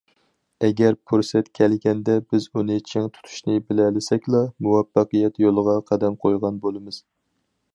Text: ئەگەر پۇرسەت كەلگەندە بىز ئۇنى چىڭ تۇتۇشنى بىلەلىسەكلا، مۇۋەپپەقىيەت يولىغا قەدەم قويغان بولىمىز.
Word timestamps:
ئەگەر 0.67 0.95
پۇرسەت 1.09 1.49
كەلگەندە 1.59 2.15
بىز 2.31 2.47
ئۇنى 2.55 2.77
چىڭ 2.91 3.05
تۇتۇشنى 3.17 3.59
بىلەلىسەكلا، 3.67 4.41
مۇۋەپپەقىيەت 4.69 5.39
يولىغا 5.45 5.77
قەدەم 5.91 6.17
قويغان 6.25 6.59
بولىمىز. 6.65 6.99